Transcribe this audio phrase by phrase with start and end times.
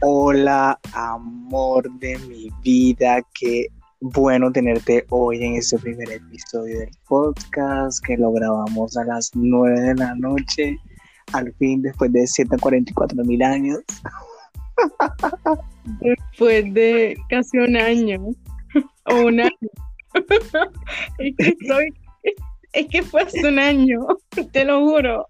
[0.00, 3.68] Hola, amor de mi vida, qué
[4.00, 9.80] bueno tenerte hoy en este primer episodio del podcast que lo grabamos a las 9
[9.80, 10.76] de la noche,
[11.32, 13.80] al fin después de 144 mil años.
[16.00, 18.20] Después de casi un año,
[19.06, 19.50] o un año.
[21.18, 21.56] es, que
[22.72, 24.00] es que fue hace un año,
[24.52, 25.26] te lo juro.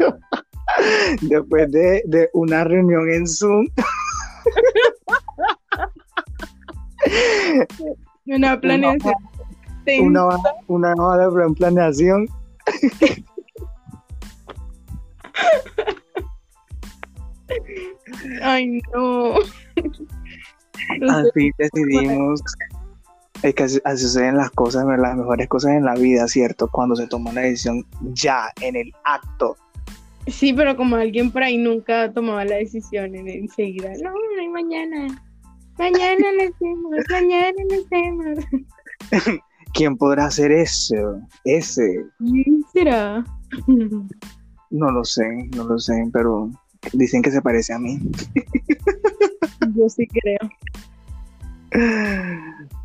[1.22, 3.66] Después de, de una reunión en Zoom.
[8.26, 9.14] Una planeación.
[10.02, 10.26] Una,
[10.68, 12.28] una, una de planeación.
[18.42, 19.34] Ay, no.
[21.08, 22.42] Al fin decidimos.
[23.42, 26.68] Es que así, suceden las cosas, las mejores cosas en la vida, ¿cierto?
[26.68, 29.56] Cuando se toma una decisión ya, en el acto.
[30.26, 33.90] Sí, pero como alguien por ahí nunca tomaba la decisión en enseguida.
[34.02, 35.22] No, no mañana.
[35.78, 38.44] Mañana lo hacemos, mañana lo hacemos.
[39.72, 41.20] ¿Quién podrá hacer eso?
[41.44, 42.04] Ese.
[42.18, 43.24] ¿Quién será?
[44.70, 46.50] No lo sé, no lo sé, pero
[46.92, 47.98] dicen que se parece a mí.
[49.74, 50.38] Yo sí creo.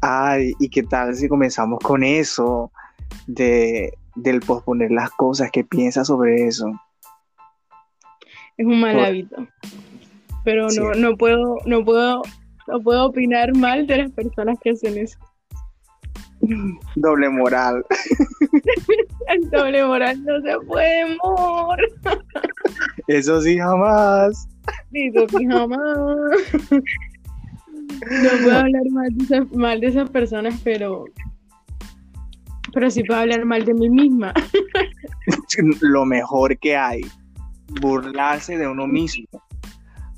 [0.02, 2.72] Ay, ¿y qué tal si comenzamos con eso?
[3.27, 6.72] De, del posponer las cosas, ¿qué piensas sobre eso?
[8.58, 9.48] Es un mal hábito.
[10.44, 12.22] Pero no, no puedo, no puedo
[12.67, 15.20] no puedo opinar mal de las personas que hacen eso.
[16.95, 17.86] Doble moral.
[19.28, 21.78] El doble moral no se puede, amor.
[23.08, 24.48] Eso sí, jamás.
[24.94, 25.80] Eso sí, jamás.
[28.11, 31.06] No puedo hablar mal de, esas, mal de esas personas, pero.
[32.73, 34.33] Pero sí puedo hablar mal de mí misma.
[35.81, 37.02] Lo mejor que hay.
[37.67, 39.26] Burlarse de uno mismo.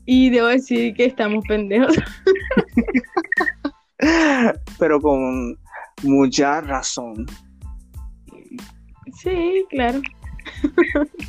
[0.05, 1.95] Y debo decir que estamos pendejos.
[4.79, 5.57] Pero con
[6.03, 7.25] mucha razón.
[9.21, 10.01] Sí, claro.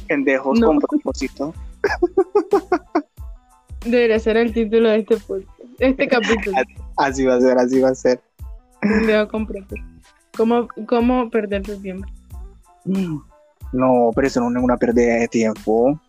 [0.07, 1.55] Pendejos con propósito.
[3.85, 5.17] Debería ser el título de este
[5.79, 6.57] este capítulo.
[6.97, 8.21] Así va a ser, así va a ser.
[10.37, 12.09] ¿Cómo, ¿Cómo perder tu tiempo?
[13.73, 16.01] No, pero eso no es una pérdida de tiempo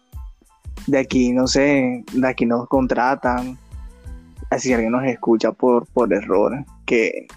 [0.88, 3.58] de aquí, no sé, de aquí nos contratan,
[4.50, 7.28] así alguien nos escucha por, por error, que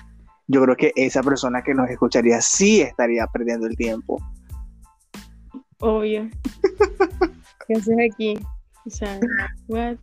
[0.46, 4.20] yo creo que esa persona que nos escucharía sí estaría perdiendo el tiempo.
[5.80, 6.28] Obvio.
[7.66, 8.38] ¿Qué haces aquí?
[8.84, 9.18] O sea,
[9.68, 9.96] what?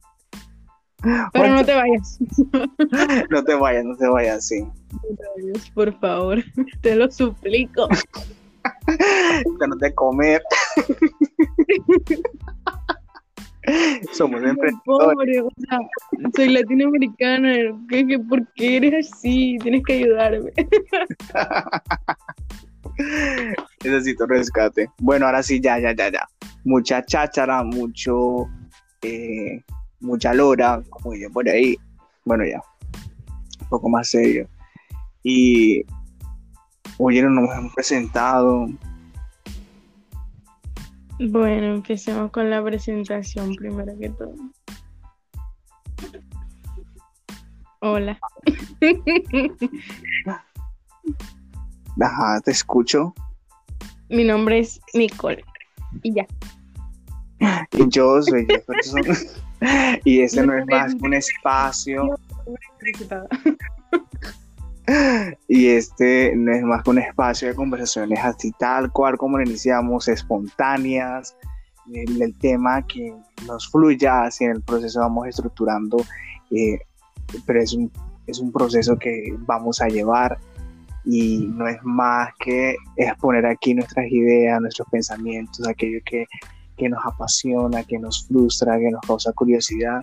[1.34, 2.20] Pero no te vayas.
[3.30, 4.68] no te vayas, no te vayas, sí.
[5.74, 6.44] Por favor,
[6.82, 7.88] te lo suplico.
[8.86, 10.42] que no te comer.
[14.20, 15.44] Somos emprendedores.
[16.36, 17.54] soy latinoamericana.
[17.88, 19.58] ¿Qué, por qué eres así?
[19.64, 20.52] Tienes que ayudarme.
[23.82, 24.90] Necesito rescate.
[24.98, 26.28] Bueno, ahora sí, ya, ya, ya, ya.
[26.66, 28.46] Mucha cháchara, mucho.
[29.04, 29.64] Eh,
[30.02, 31.78] mucha lora, como yo por ahí.
[32.26, 32.62] Bueno, ya.
[33.62, 34.50] Un poco más serio.
[35.24, 35.86] Y.
[36.98, 38.68] Oye, no nos hemos presentado
[41.20, 44.36] bueno, empecemos con la presentación primero que todo.
[47.82, 48.20] Hola.
[52.02, 53.14] Ajá, te escucho.
[54.10, 55.44] Mi nombre es Nicole.
[56.04, 56.28] Y ya.
[57.72, 59.02] Y yo soy Jefferson.
[60.04, 62.18] y ese no es más un espacio.
[65.48, 69.44] y este no es más que un espacio de conversaciones así tal cual como lo
[69.44, 71.36] iniciamos, espontáneas,
[71.94, 73.14] el, tema que
[73.48, 75.98] nos fluya, así en el proceso vamos estructurando,
[76.52, 76.80] eh,
[77.46, 77.92] pero es un,
[78.28, 80.38] es un proceso que vamos a llevar
[81.06, 86.26] y no es más que exponer aquí nuestras ideas, nuestros pensamientos, aquello que,
[86.78, 90.02] que nos apasiona, que nos frustra, que nos causa curiosidad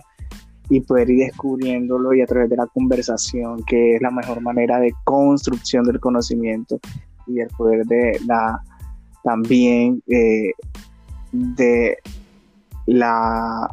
[0.69, 4.79] y poder ir descubriéndolo y a través de la conversación, que es la mejor manera
[4.79, 6.79] de construcción del conocimiento
[7.25, 8.61] y el poder de la
[9.23, 10.51] también eh,
[11.31, 11.97] de
[12.85, 13.67] la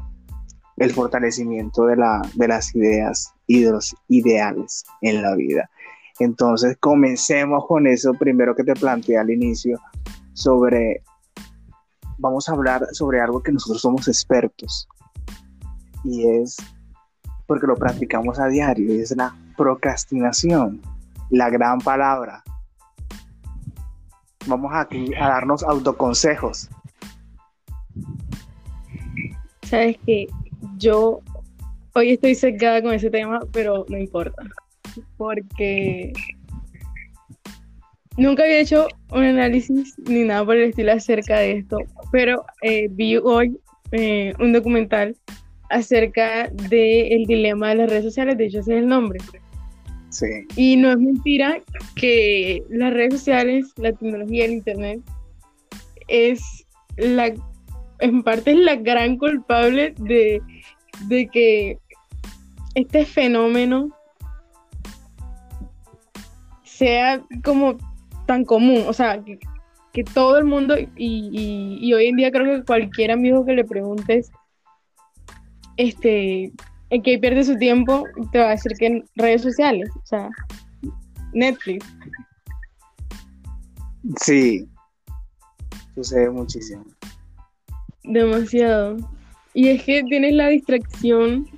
[0.76, 5.70] el fortalecimiento de, la, de las ideas y de los ideales en la vida.
[6.18, 9.80] Entonces, comencemos con eso primero que te planteé al inicio
[10.32, 11.02] sobre,
[12.18, 14.88] vamos a hablar sobre algo que nosotros somos expertos
[16.04, 16.56] y es
[17.46, 20.80] porque lo practicamos a diario y es la procrastinación,
[21.30, 22.42] la gran palabra.
[24.46, 26.68] Vamos aquí a darnos autoconsejos.
[29.74, 30.28] sabes que
[30.76, 31.20] yo
[31.94, 34.42] hoy estoy secada con ese tema, pero no importa.
[35.16, 36.12] Porque
[38.16, 41.78] nunca había hecho un análisis ni nada por el estilo acerca de esto,
[42.12, 43.58] pero eh, vi hoy
[43.90, 45.16] eh, un documental
[45.70, 49.20] acerca del dilema de las redes sociales, de hecho ese es el nombre.
[50.10, 50.26] Sí.
[50.56, 51.60] Y no es mentira
[51.96, 55.00] que las redes sociales, la tecnología, el internet,
[56.08, 56.64] es
[56.96, 57.32] la,
[57.98, 60.40] en parte es la gran culpable de,
[61.08, 61.78] de que
[62.74, 63.90] este fenómeno
[66.62, 67.76] sea como
[68.26, 69.38] tan común, o sea, que,
[70.12, 74.32] todo el mundo, y, y, hoy en día creo que cualquier amigo que le preguntes,
[75.76, 76.52] este,
[76.90, 80.28] en que pierde su tiempo, te va a decir que en redes sociales, o sea,
[81.32, 81.86] Netflix.
[84.20, 84.68] Sí,
[85.94, 86.84] sucede muchísimo.
[88.04, 88.96] Demasiado.
[89.54, 91.48] Y es que tienes la distracción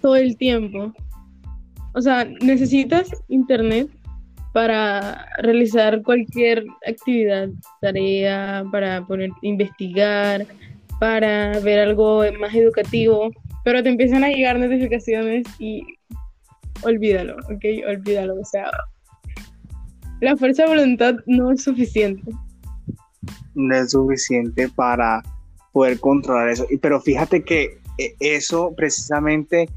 [0.00, 0.92] todo el tiempo.
[1.94, 3.88] O sea, necesitas internet
[4.52, 7.48] para realizar cualquier actividad,
[7.80, 10.46] tarea, para poner, investigar,
[11.00, 13.30] para ver algo más educativo,
[13.64, 15.82] pero te empiezan a llegar notificaciones y
[16.82, 17.64] olvídalo, ¿ok?
[17.88, 18.70] Olvídalo, o sea,
[20.20, 22.30] la fuerza de voluntad no es suficiente.
[23.54, 25.22] No es suficiente para
[25.72, 26.66] poder controlar eso.
[26.82, 29.70] Pero fíjate que eh, eso precisamente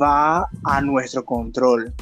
[0.00, 1.94] va a nuestro control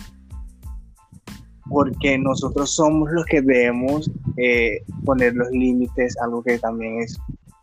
[1.69, 7.19] porque nosotros somos los que debemos eh, poner los límites, algo que también es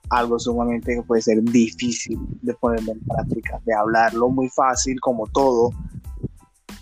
[0.10, 5.28] algo sumamente que puede ser difícil de poner en práctica, de hablarlo muy fácil como
[5.28, 5.72] todo,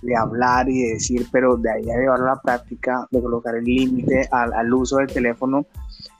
[0.02, 3.56] de hablar y de decir, pero de ahí a llevarlo a la práctica, de colocar
[3.56, 5.66] el límite al, al, uso del teléfono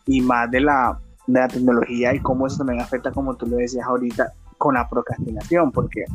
[0.06, 3.58] y más de la, de la tecnología y cómo eso también afecta, como tú lo
[3.58, 6.06] decías ahorita, con la procrastinación, porque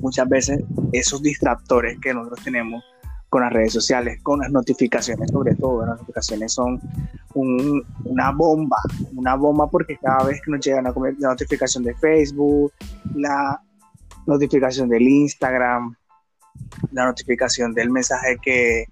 [0.00, 0.62] muchas veces
[0.92, 2.84] esos distractores que nosotros tenemos
[3.28, 5.80] con las redes sociales, con las notificaciones sobre todo.
[5.80, 6.80] Las notificaciones son
[7.34, 8.78] una bomba,
[9.14, 12.72] una bomba porque cada vez que nos llega la notificación de Facebook,
[13.14, 13.60] la
[14.26, 15.94] notificación del Instagram,
[16.92, 18.86] la notificación del mensaje que,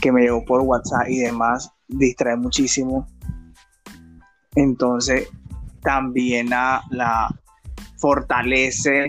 [0.00, 3.06] que me llegó por WhatsApp y demás, distrae muchísimo.
[4.54, 5.28] Entonces,
[5.82, 7.28] también la
[7.98, 9.06] fortalece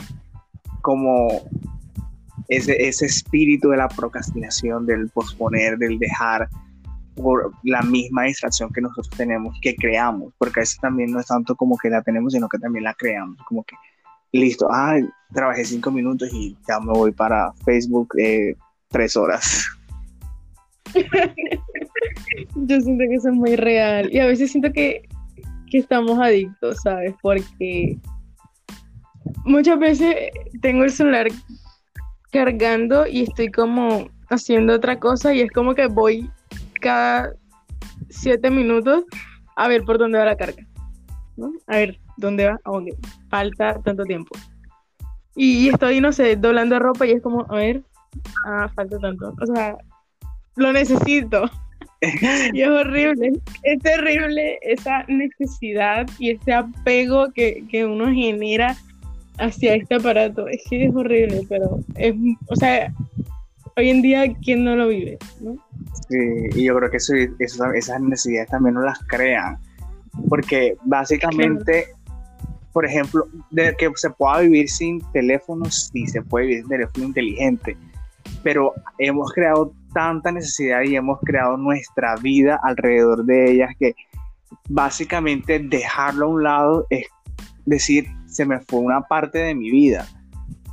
[0.82, 1.28] como
[2.50, 6.50] ese, ese espíritu de la procrastinación, del posponer, del dejar
[7.16, 11.56] por la misma distracción que nosotros tenemos, que creamos, porque a también no es tanto
[11.56, 13.76] como que la tenemos, sino que también la creamos, como que,
[14.32, 14.98] listo, ah,
[15.34, 18.56] trabajé cinco minutos y ya me voy para Facebook eh,
[18.90, 19.68] tres horas.
[22.56, 25.08] Yo siento que eso es muy real y a veces siento que,
[25.70, 27.14] que estamos adictos, ¿sabes?
[27.22, 28.00] Porque
[29.46, 30.16] muchas veces
[30.62, 31.28] tengo el celular
[32.32, 36.30] cargando y estoy como haciendo otra cosa y es como que voy
[36.82, 37.34] cada
[38.10, 39.04] siete minutos
[39.56, 40.66] a ver por dónde va la carga.
[41.68, 42.60] A ver, ¿dónde va?
[42.66, 42.80] Ah,
[43.30, 44.36] falta tanto tiempo.
[45.36, 47.82] Y estoy, no sé, doblando ropa y es como, a ver,
[48.46, 49.34] ah, falta tanto.
[49.42, 49.78] O sea,
[50.56, 51.50] lo necesito.
[52.54, 53.32] y es horrible,
[53.64, 58.76] es terrible esa necesidad y ese apego que, que uno genera
[59.40, 60.48] hacia este aparato.
[60.48, 62.14] Es que es horrible, pero es,
[62.48, 62.94] o sea,
[63.78, 65.18] hoy en día, ¿quién no lo vive?
[65.42, 65.56] ¿no?
[66.10, 66.18] Sí,
[66.56, 69.58] y yo creo que eso, esas necesidades también no las crean,
[70.28, 71.88] porque básicamente,
[72.74, 77.06] por ejemplo, de que se pueda vivir sin teléfonos, sí se puede vivir sin teléfono
[77.06, 77.78] inteligente,
[78.44, 83.96] pero hemos creado tanta necesidad y hemos creado nuestra vida alrededor de ellas que
[84.68, 87.08] básicamente dejarlo a un lado es
[87.66, 88.08] decir,
[88.40, 90.08] se me fue una parte de mi vida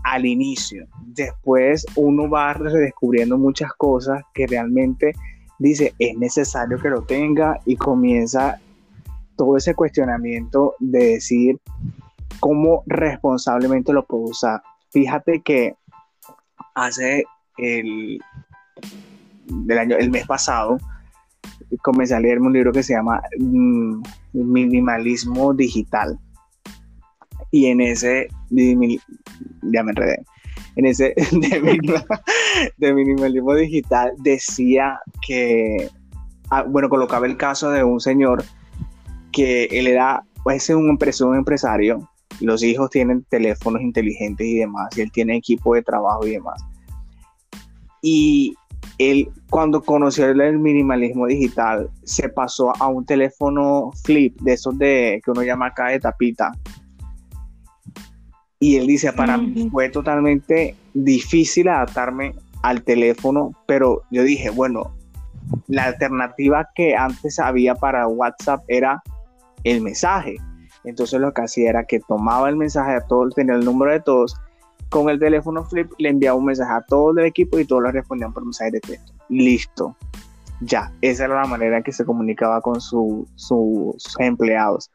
[0.05, 0.87] al inicio.
[1.05, 5.15] Después uno va redescubriendo muchas cosas que realmente
[5.59, 8.61] dice es necesario que lo tenga y comienza
[9.35, 11.61] todo ese cuestionamiento de decir
[12.39, 14.63] cómo responsablemente lo puedo usar.
[14.93, 15.75] Fíjate que
[16.77, 17.25] hace
[17.59, 18.21] el,
[19.49, 20.79] del año, el mes pasado
[21.83, 24.03] comencé a leerme un libro que se llama mm,
[24.35, 26.21] Minimalismo Digital
[27.51, 30.23] y en ese, ya me enredé,
[30.77, 31.15] en ese
[32.79, 35.89] de, minimalismo digital decía que,
[36.51, 38.45] ah, bueno, colocaba el caso de un señor
[39.33, 42.09] que él era, pues, un, un empresario,
[42.41, 46.63] los hijos tienen teléfonos inteligentes y demás, y él tiene equipo de trabajo y demás.
[48.03, 48.55] Y
[48.99, 55.21] él, cuando conoció el minimalismo digital, se pasó a un teléfono flip, de esos de
[55.25, 56.53] que uno llama acá de tapita,
[58.59, 64.95] Y él dice, para mí fue totalmente difícil adaptarme al teléfono, pero yo dije, bueno,
[65.69, 69.03] la alternativa que antes había para WhatsApp era
[69.65, 70.37] el mensaje.
[70.85, 74.01] Entonces lo que hacía era que tomaba el mensaje a todos, tenía el número de
[74.01, 74.35] todos,
[74.89, 77.93] con el teléfono flip le enviaba un mensaje a todo el equipo y todos le
[77.93, 79.13] respondían por mensaje de texto.
[79.29, 79.97] Listo.
[80.63, 83.27] Ya, esa era la manera en que se comunicaba con sus
[84.19, 84.91] empleados.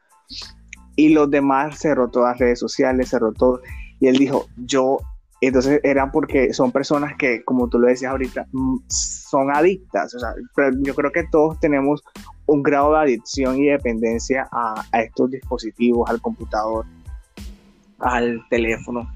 [0.96, 3.60] Y los demás cerró todas las redes sociales, cerró todo.
[4.00, 4.98] Y él dijo, yo,
[5.40, 10.14] entonces eran porque son personas que, como tú lo decías ahorita, mm, son adictas.
[10.14, 10.34] O sea,
[10.80, 12.02] yo creo que todos tenemos
[12.46, 16.84] un grado de adicción y dependencia a, a estos dispositivos, al computador,
[17.98, 19.10] al teléfono.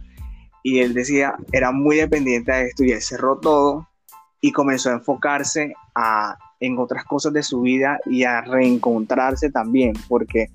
[0.62, 3.86] Y él decía, era muy dependiente de esto y él cerró todo
[4.40, 9.92] y comenzó a enfocarse a, en otras cosas de su vida y a reencontrarse también,
[10.08, 10.48] porque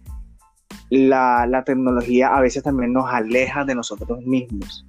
[0.91, 4.85] la, la tecnología a veces también nos aleja de nosotros mismos,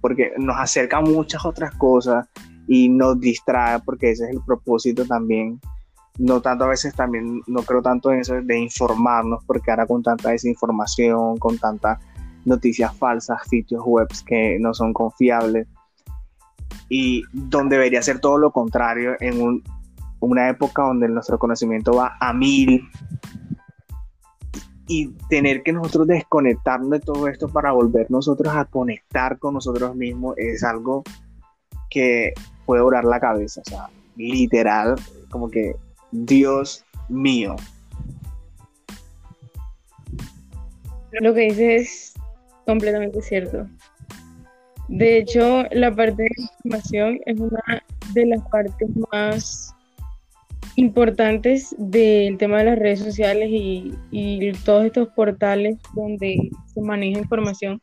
[0.00, 2.28] porque nos acerca a muchas otras cosas
[2.66, 5.60] y nos distrae, porque ese es el propósito también.
[6.18, 10.02] No tanto a veces también, no creo tanto en eso de informarnos, porque ahora con
[10.02, 11.98] tanta desinformación, con tantas
[12.44, 15.66] noticias falsas, sitios web que no son confiables,
[16.88, 19.62] y donde debería ser todo lo contrario en
[20.20, 22.88] una época donde nuestro conocimiento va a mil
[24.86, 29.94] y tener que nosotros desconectarnos de todo esto para volver nosotros a conectar con nosotros
[29.96, 31.02] mismos es algo
[31.90, 32.34] que
[32.66, 34.96] puede orar la cabeza, o sea, literal,
[35.30, 35.74] como que
[36.10, 37.56] Dios mío.
[41.12, 42.14] Lo que dices es
[42.66, 43.66] completamente cierto.
[44.88, 49.73] De hecho, la parte de información es una de las partes más
[50.76, 53.92] importantes del tema de las redes sociales y,
[54.64, 57.80] todos estos portales donde se maneja información,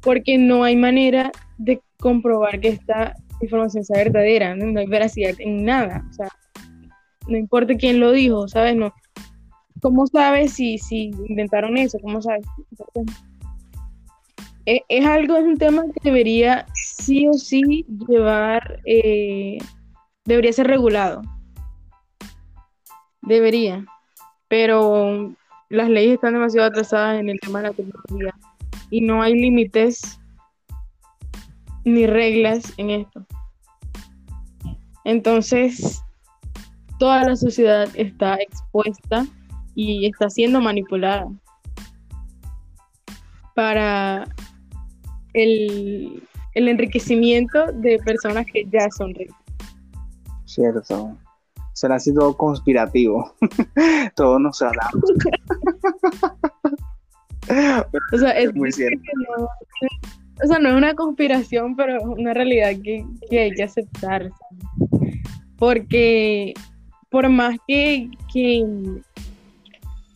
[0.00, 5.64] porque no hay manera de comprobar que esta información sea verdadera, no, hay veracidad en
[5.64, 6.28] nada, o sea,
[7.28, 8.76] no importa quién lo dijo, ¿sabes?
[8.76, 8.92] No,
[9.82, 11.98] ¿Cómo sabes si, si inventaron eso?
[12.00, 12.46] ¿Cómo sabes?
[14.64, 19.58] Eh, es, algo, es un tema que debería sí o sí llevar, eh,
[20.24, 21.22] debería ser regulado.
[23.22, 23.84] Debería.
[24.48, 25.32] Pero
[25.68, 28.34] las leyes están demasiado atrasadas en el tema de la tecnología
[28.90, 30.20] y no hay límites
[31.84, 33.26] ni reglas en esto.
[35.04, 36.02] Entonces,
[36.98, 39.26] toda la sociedad está expuesta
[39.74, 41.26] y está siendo manipulada
[43.54, 44.26] para
[45.32, 46.22] el,
[46.54, 49.36] enriquecimiento de personas que ya son ricas.
[50.44, 51.16] Cierto.
[51.82, 53.34] Será así todo conspirativo.
[54.14, 54.64] Todos nos o
[58.18, 59.02] sea, es, muy cierto.
[59.36, 59.48] No,
[60.44, 63.04] o sea, no es una conspiración, pero es una realidad que,
[63.36, 64.30] hay que aceptar.
[65.58, 66.54] Porque
[67.10, 68.64] por más que, que,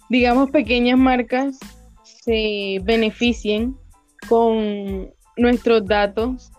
[0.09, 1.59] digamos, pequeñas marcas
[2.05, 3.77] se beneficien
[4.29, 6.53] con nuestros datos.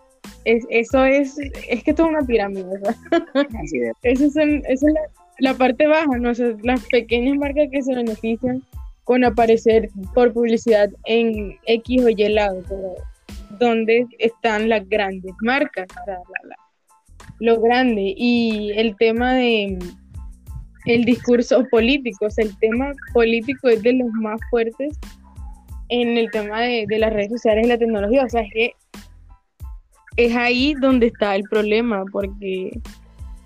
[0.48, 1.38] Es, eso es,
[1.70, 2.96] es que esto es una pirámide, ¿verdad?
[4.04, 4.84] Esa es, es
[5.40, 6.32] la, parte baja, ¿no?
[6.64, 8.64] las pequeñas marcas que se benefician
[9.04, 12.94] con aparecer por publicidad en X o Y lado, pero
[13.60, 15.88] ¿dónde están las grandes marcas?
[17.40, 18.14] lo grande.
[18.16, 19.78] Y el tema de
[20.86, 24.98] el discurso político, o sea, el tema político es de los más fuertes
[25.90, 28.24] en el tema de, las redes sociales y la tecnología.
[28.24, 28.72] O sea, es que
[30.18, 32.72] es ahí donde está el problema, porque,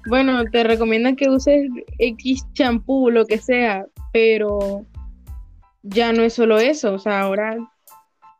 [0.07, 4.85] bueno, te recomiendan que uses X champú, lo que sea, pero
[5.83, 7.57] ya no es solo eso, o sea, ahora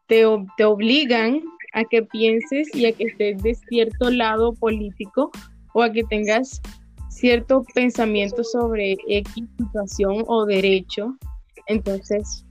[0.07, 0.23] te,
[0.57, 1.41] te obligan
[1.73, 5.31] a que pienses y a que estés de cierto lado político
[5.73, 6.61] o a que tengas
[7.09, 11.17] cierto pensamiento sobre X situación o derecho.
[11.67, 12.45] Entonces,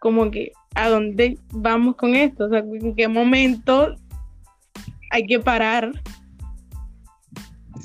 [0.00, 3.94] como que a dónde vamos con esto, o sea, en qué momento
[5.10, 5.92] hay que parar.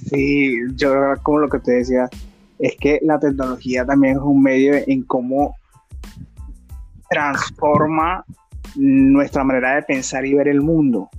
[0.10, 2.10] Sí, yo como lo que te decía,
[2.60, 5.56] es que la tecnología también es un medio en cómo
[7.10, 8.26] transforma
[8.76, 11.10] nuestra manera de pensar y ver el mundo,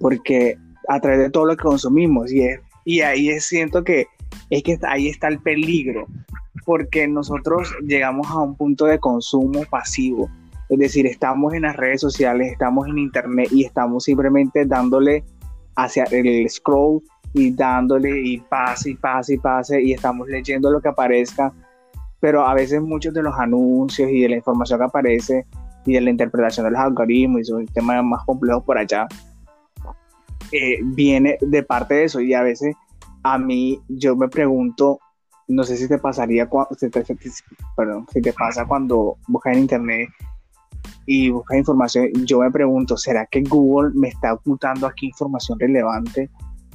[0.00, 4.06] porque a través de todo lo que consumimos y, es, y ahí siento que
[4.50, 6.06] es que ahí está el peligro,
[6.64, 10.30] porque nosotros llegamos a un punto de consumo pasivo.
[10.68, 15.24] Es decir, estamos en las redes sociales, estamos en internet y estamos simplemente dándole
[15.76, 20.80] hacia el scroll y dándole y pase y pase y pase y estamos leyendo lo
[20.80, 21.52] que aparezca.
[22.20, 25.46] Pero a veces muchos de los anuncios y de la información que aparece
[25.86, 29.06] y de la interpretación de los algoritmos y son temas más complejos por allá,
[30.52, 32.74] eh, viene de parte de eso y a veces
[33.22, 34.98] a mí yo me pregunto,
[35.46, 40.08] no sé si te pasaría, si te, si te pasa cuando buscas en internet
[41.06, 46.30] y buscas información, yo me pregunto, ¿será que Google me está ocultando aquí información relevante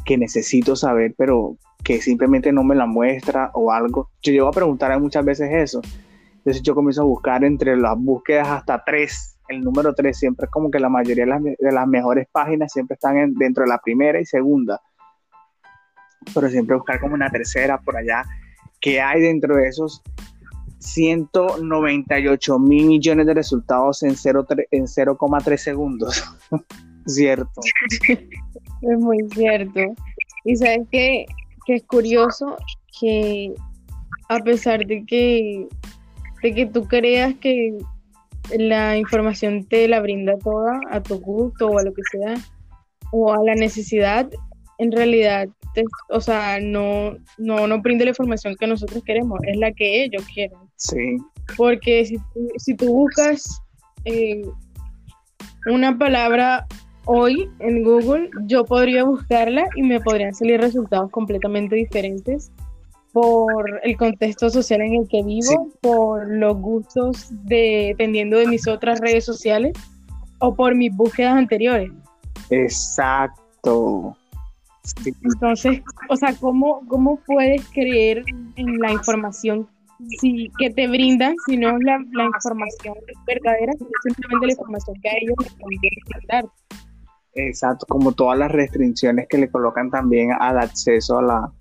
[0.05, 4.09] que necesito saber, pero que simplemente no me la muestra o algo?
[4.21, 5.81] Yo llevo a preguntar muchas veces eso.
[6.37, 9.37] Entonces yo comienzo a buscar entre las búsquedas hasta tres.
[9.47, 13.33] El número tres siempre es como que la mayoría de las, mejores páginas siempre están
[13.35, 14.81] dentro de la primera y segunda.
[16.33, 18.25] Pero siempre buscar como una tercera por allá.
[18.81, 20.01] que hay dentro de esos
[20.83, 26.23] 198 mil millones de resultados en 0,3 segundos?
[27.05, 27.61] cierto.
[28.09, 29.79] Es muy cierto.
[30.45, 31.25] Y sabes que,
[31.65, 32.57] que es curioso
[32.99, 33.53] que
[34.29, 35.67] a pesar de que
[36.41, 37.77] de que tú creas que
[38.57, 42.35] la información te la brinda toda a tu gusto o a lo que sea,
[43.11, 44.29] o a la necesidad,
[44.83, 45.47] en realidad,
[46.09, 50.23] o sea, no, no, no brinda la información que nosotros queremos, es la que ellos
[50.33, 50.59] quieren.
[50.75, 51.17] Sí.
[51.57, 52.17] Porque si,
[52.57, 53.61] si tú buscas
[54.05, 54.41] eh,
[55.67, 56.67] una palabra
[57.05, 62.51] hoy en Google, yo podría buscarla y me podrían salir resultados completamente diferentes
[63.13, 68.99] por el contexto social en el que vivo, por los gustos dependiendo de mis otras
[68.99, 69.73] redes sociales
[70.39, 71.91] o por mis búsquedas anteriores.
[72.49, 74.17] Exacto.
[75.23, 78.23] Entonces, o sea, ¿cómo, ¿cómo puedes creer
[78.55, 79.67] en la información
[80.19, 85.09] si, que te brindan si no es la, información verdadera, sino simplemente la información que
[85.09, 85.97] a ellos les conviene
[86.27, 86.45] dar?
[87.35, 91.51] Exacto, como todas las restricciones que le colocan también al acceso a la,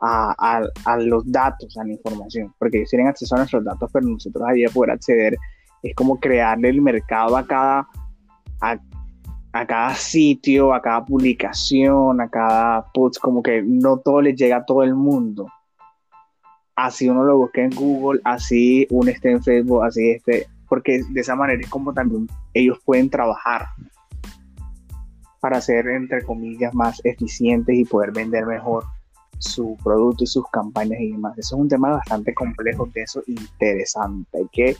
[0.00, 4.44] a, los datos, a la información, porque ellos tienen acceso a nuestros datos, pero nosotros
[4.46, 5.36] ahí a poder acceder
[5.82, 7.88] es como crearle el mercado a cada,
[8.60, 8.78] a,
[9.64, 14.64] cada sitio, a cada publicación, a cada post, como que no todo le llega a
[14.64, 15.46] todo el mundo.
[16.74, 21.20] Así uno lo busca en Google, así uno esté en Facebook, así esté, porque de
[21.20, 23.66] esa manera es como también ellos pueden trabajar
[25.40, 28.84] para ser, entre comillas, más eficientes y poder vender mejor
[29.38, 31.38] su producto y sus campañas y demás.
[31.38, 34.38] Eso es un tema bastante complejo, de eso interesante.
[34.50, 34.76] Que,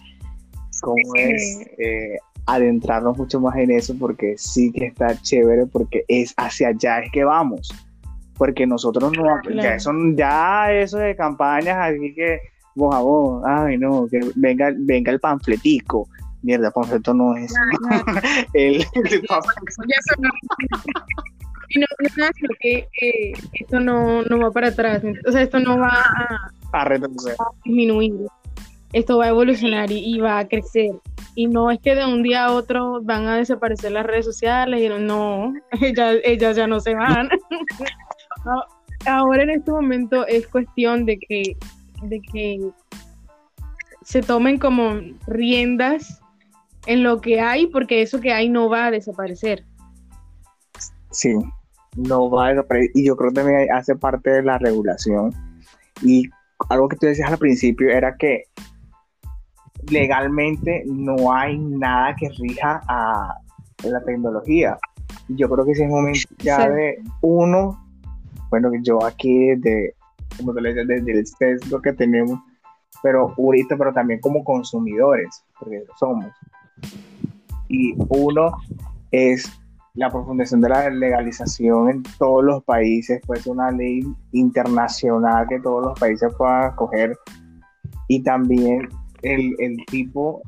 [0.80, 6.32] como es, eh, adentrarnos mucho más en eso porque sí que está chévere, porque es
[6.36, 7.72] hacia allá es que vamos.
[8.38, 12.40] Porque nosotros no, ya, eso, ya eso de campañas, así que,
[12.74, 16.08] vos a vos, ay no, que venga, venga el panfletico.
[16.42, 17.52] Mierda, el panfleto no es.
[18.52, 18.84] el,
[21.68, 22.30] y no, no
[22.60, 22.88] que
[23.54, 26.98] esto no, no, va para atrás, o sea, esto no va a, a,
[27.64, 28.14] disminuir,
[28.92, 30.92] esto va a evolucionar y, va a crecer.
[31.38, 34.80] Y no es que de un día a otro van a desaparecer las redes sociales,
[34.80, 37.28] y no, ellas, ellas ya no se van.
[39.06, 41.56] Ahora en este momento es cuestión de que,
[42.02, 42.70] de que
[44.02, 46.22] se tomen como riendas
[46.86, 49.62] en lo que hay, porque eso que hay no va a desaparecer.
[51.10, 51.34] Sí,
[51.96, 52.90] no va a desaparecer.
[52.94, 55.34] Y yo creo que también hace parte de la regulación.
[56.02, 56.30] Y
[56.70, 58.44] algo que tú decías al principio era que
[59.90, 63.34] legalmente no hay nada que rija a
[63.84, 64.78] la tecnología.
[65.28, 67.82] Yo creo que ese es el momento ya de uno,
[68.50, 69.94] bueno, yo aquí desde,
[70.36, 72.38] como le dices, desde el sesgo que tenemos,
[73.02, 76.26] pero ahorita, pero también como consumidores, porque somos.
[77.68, 78.56] Y uno
[79.10, 79.50] es
[79.94, 85.84] la profundización de la legalización en todos los países, pues una ley internacional que todos
[85.86, 87.18] los países puedan acoger
[88.08, 88.88] y también
[89.22, 90.42] el, el tipo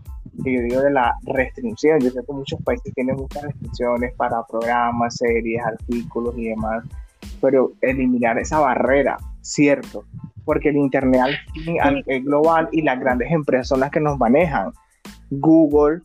[0.45, 2.01] que yo digo de la restricción.
[2.01, 6.85] Yo sé que muchos países tienen muchas restricciones para programas, series, artículos y demás,
[7.41, 10.05] pero eliminar esa barrera, cierto,
[10.45, 11.37] porque el Internet
[12.07, 14.73] es global y las grandes empresas son las que nos manejan.
[15.31, 16.01] Google,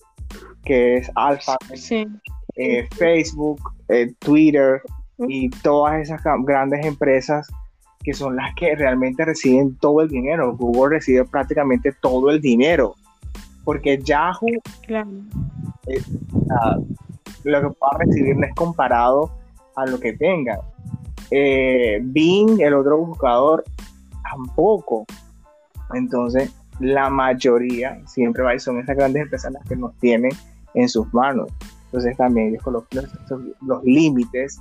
[0.64, 2.08] que es Alpha, sí.
[2.56, 4.82] Eh, Facebook, eh, Twitter
[5.28, 7.48] y todas esas grandes empresas
[8.04, 10.56] que son las que realmente reciben todo el dinero.
[10.56, 12.96] Google recibe prácticamente todo el dinero,
[13.64, 14.48] porque Yahoo,
[14.88, 16.02] eh,
[17.44, 19.32] lo que pueda recibir no es comparado
[19.76, 20.60] a lo que tenga.
[21.32, 23.64] Bing, el otro buscador,
[24.24, 25.06] tampoco.
[25.94, 30.32] Entonces, la mayoría siempre va y son esas grandes empresas las que nos tienen
[30.74, 31.50] en sus manos.
[31.86, 33.06] Entonces también ellos colocan
[33.62, 34.60] los, límites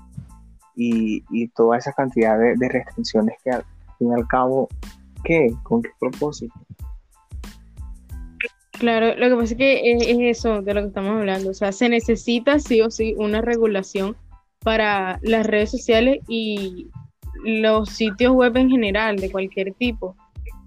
[0.77, 3.65] y, toda esa cantidad de, restricciones que al
[3.99, 4.69] fin y al cabo,
[5.25, 5.49] ¿qué?
[5.63, 6.55] ¿Con qué propósito?
[8.79, 11.51] Claro, lo que pasa es que es, es eso de lo que estamos hablando.
[11.51, 14.17] O sea, se necesita sí o sí una regulación
[14.61, 16.89] para las redes sociales y
[17.45, 20.17] los sitios web en general, de cualquier tipo.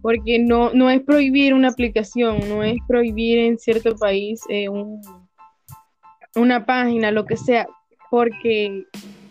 [0.02, 5.02] Porque no, no es prohibir una aplicación, no es prohibir en cierto país eh, un-
[6.36, 7.66] una página, lo que sea,
[8.12, 8.86] porque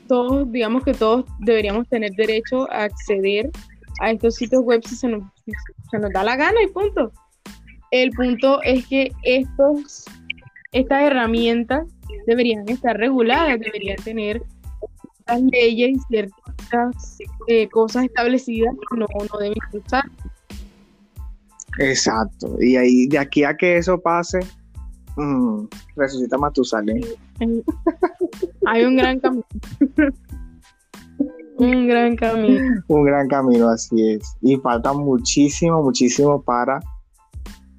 [0.07, 3.51] todos, digamos que todos deberíamos tener derecho a acceder
[4.01, 5.23] a estos sitios web si se nos,
[6.12, 7.12] da la gana y punto.
[7.90, 10.05] El punto es que estos,
[10.73, 11.87] estas herramientas
[12.27, 14.43] deberían estar reguladas, deberían tener
[15.01, 20.05] ciertas leyes y ciertas eh, cosas establecidas que no, no deben usar.
[21.79, 22.57] Exacto.
[22.61, 24.40] Y ahí, de aquí a que eso pase,
[25.16, 27.00] mm, resucita Matusalén.
[28.66, 29.44] Hay un gran camino.
[31.59, 32.83] un gran camino.
[32.88, 34.37] Un gran camino, así es.
[34.42, 36.81] Y falta muchísimo, muchísimo para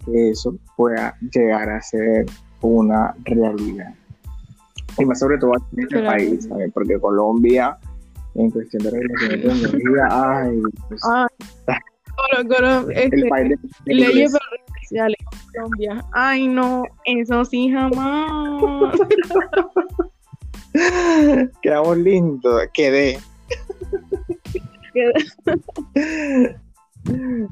[0.06, 2.26] que eso pueda llegar a ser
[2.62, 3.93] una realidad.
[4.98, 6.71] Y más sobre todo aquí en este país, ¿sabes?
[6.74, 7.78] Porque Colombia,
[8.36, 11.28] en cuestión de regulación de tecnología, ay, pues, Ah,
[12.15, 14.32] Colo- Colo- este, el país de leyes
[15.56, 16.04] Colombia.
[16.12, 18.98] Ay, no, eso sí jamás.
[21.62, 23.18] Quedamos lindos, quedé.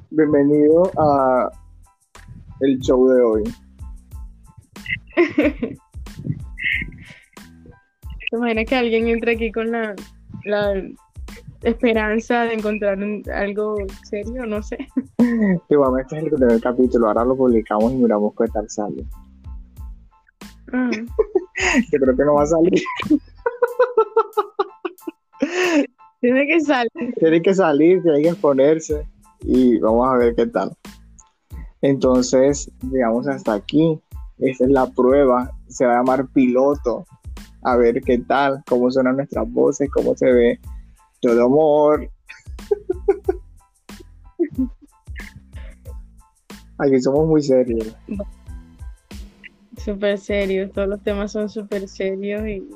[0.09, 1.49] Bienvenido a
[2.61, 3.43] el show de hoy.
[8.29, 9.95] ¿Te imaginas que alguien entre aquí con la,
[10.43, 10.73] la
[11.63, 14.45] esperanza de encontrar un- algo serio?
[14.45, 14.77] No sé.
[15.69, 19.03] Igualmente es el primer capítulo, ahora lo publicamos y miramos qué tal sale.
[20.71, 20.89] Ah,
[21.91, 22.81] Yo creo que no va a salir.
[26.21, 27.13] tiene que salir.
[27.19, 29.05] Tiene que salir, tiene que exponerse
[29.41, 30.71] y vamos a ver qué tal.
[31.81, 33.99] Entonces, llegamos hasta aquí.
[34.39, 35.51] Esta es la prueba.
[35.67, 37.05] Se va a llamar piloto.
[37.61, 40.59] A ver qué tal, cómo suenan nuestras voces, cómo se ve
[41.23, 42.09] todo amor.
[46.77, 47.95] Aquí somos muy serios.
[49.77, 50.71] Súper serios.
[50.73, 52.67] Todos los temas son súper serios y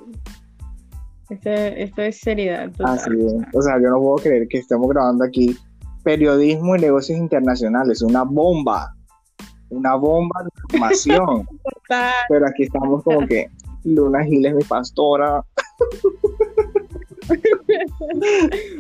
[1.29, 2.71] esto, esto es seriedad.
[2.85, 3.33] Así es.
[3.53, 5.57] O sea, yo no puedo creer que estemos grabando aquí
[6.03, 8.01] periodismo y negocios internacionales.
[8.01, 8.95] Una bomba.
[9.69, 11.45] Una bomba de información.
[11.85, 12.13] Total.
[12.29, 13.49] Pero aquí estamos como que
[13.83, 15.43] Luna Gil es mi pastora.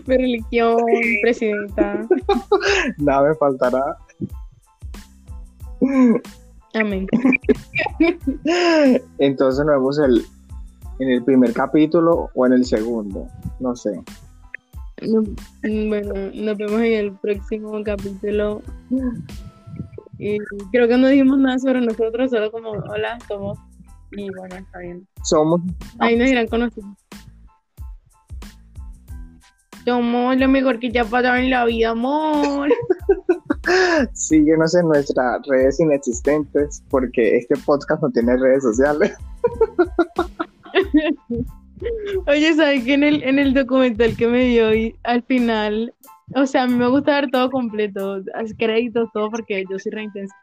[0.07, 0.77] Mi religión,
[1.21, 2.07] presidenta.
[2.97, 3.97] Nada me faltará.
[6.73, 7.07] Amén.
[9.19, 10.25] Entonces nos vemos el,
[10.99, 13.27] en el primer capítulo o en el segundo.
[13.59, 14.01] No sé.
[15.01, 15.23] No-
[15.89, 18.61] bueno, nos vemos en el próximo capítulo.
[20.19, 20.37] Y
[20.71, 23.59] creo que no dijimos nada sobre nosotros, solo como hola, somos.
[24.13, 25.05] Y bueno, está bien.
[25.23, 25.61] Somos
[25.99, 26.95] Ahí nos irán conociendo.
[29.87, 32.67] Somos lo mejor que ya ha pasado en la vida, amor.
[34.13, 39.13] Síguenos en nuestras redes inexistentes porque este podcast no tiene redes sociales.
[42.27, 45.93] Oye, ¿sabes que en el, en el documental que me dio y al final,
[46.35, 48.21] o sea, a mí me gusta ver todo completo,
[48.57, 50.35] créditos, todo, porque yo soy re intensa.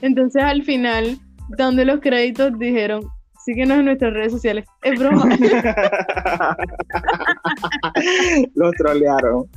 [0.00, 1.18] Entonces, al final,
[1.58, 3.02] donde los créditos dijeron,
[3.44, 4.64] síguenos en nuestras redes sociales.
[4.82, 5.28] Es broma.
[8.54, 9.48] Los trolearon.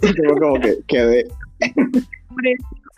[0.00, 1.26] Como, como que quedé.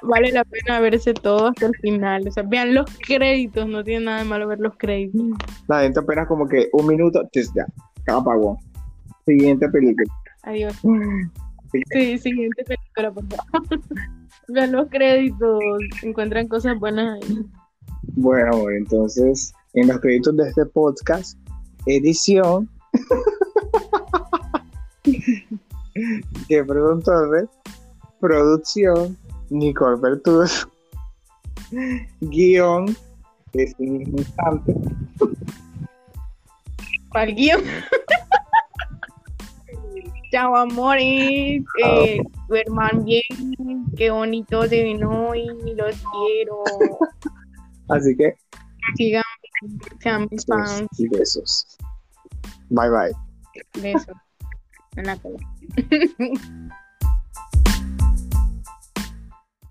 [0.02, 2.28] Vale la pena verse todo hasta el final.
[2.28, 5.22] O sea, vean los créditos, no tiene nada de malo ver los créditos.
[5.66, 7.66] La gente apenas como que un minuto, ya,
[8.06, 8.58] apagó.
[9.26, 10.12] Siguiente película.
[10.42, 10.74] Adiós.
[11.92, 13.80] Sí, siguiente película, por favor.
[14.48, 15.60] Vean los créditos,
[16.02, 17.46] encuentran cosas buenas ahí.
[18.14, 21.38] Bueno, amor, entonces, en los créditos de este podcast,
[21.86, 22.68] edición
[26.48, 27.48] Jefferson Torres,
[28.20, 29.16] producción
[29.50, 30.68] Nicole Bertus,
[32.20, 32.96] guion
[33.52, 34.74] de este mismo instante.
[37.14, 37.62] El guion.
[40.30, 41.62] Chao, amores.
[41.84, 43.22] Eh, duerman bien.
[43.96, 45.46] Qué bonito se ven hoy.
[45.76, 46.62] Los quiero.
[47.88, 48.34] Así que,
[48.96, 49.22] Sigan,
[50.00, 50.86] sean mis fans.
[50.98, 51.78] y besos.
[52.68, 53.82] Bye bye.
[53.82, 54.16] Besos.
[54.96, 55.38] En la cola.